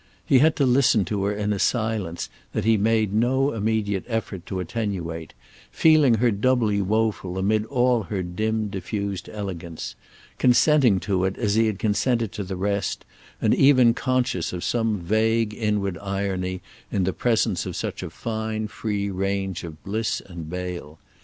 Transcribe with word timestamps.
He 0.25 0.39
had 0.39 0.55
to 0.55 0.65
listen 0.65 1.05
to 1.05 1.25
her 1.25 1.31
in 1.35 1.53
a 1.53 1.59
silence 1.59 2.27
that 2.53 2.65
he 2.65 2.75
made 2.75 3.13
no 3.13 3.51
immediate 3.51 4.03
effort 4.07 4.47
to 4.47 4.59
attenuate, 4.59 5.35
feeling 5.69 6.15
her 6.15 6.31
doubly 6.31 6.81
woeful 6.81 7.37
amid 7.37 7.65
all 7.67 8.01
her 8.01 8.23
dim 8.23 8.69
diffused 8.69 9.29
elegance; 9.31 9.93
consenting 10.39 10.99
to 11.01 11.23
it 11.25 11.37
as 11.37 11.53
he 11.53 11.67
had 11.67 11.77
consented 11.77 12.31
to 12.31 12.43
the 12.43 12.55
rest, 12.55 13.05
and 13.39 13.53
even 13.53 13.93
conscious 13.93 14.51
of 14.53 14.63
some 14.63 14.97
vague 14.97 15.53
inward 15.53 15.99
irony 15.99 16.61
in 16.91 17.03
the 17.03 17.13
presence 17.13 17.67
of 17.67 17.75
such 17.75 18.01
a 18.01 18.09
fine 18.09 18.67
free 18.67 19.11
range 19.11 19.63
of 19.63 19.83
bliss 19.83 20.19
and 20.25 20.49
bale. 20.49 20.97